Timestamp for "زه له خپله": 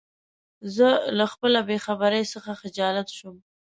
0.75-1.59